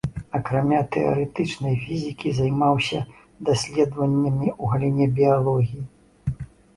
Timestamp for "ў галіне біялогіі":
4.61-5.83